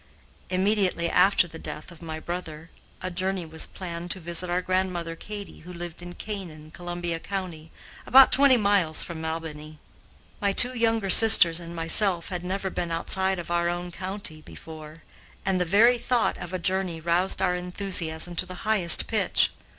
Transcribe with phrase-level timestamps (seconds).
[0.49, 2.71] Immediately after the death of my brother,
[3.03, 7.69] a journey was planned to visit our grandmother Cady, who lived in Canaan, Columbia County,
[8.07, 9.77] about twenty miles from Albany.
[10.41, 15.03] My two younger sisters and myself had never been outside of our own county before,
[15.45, 19.51] and the very thought of a journey roused our enthusiasm to the highest pitch.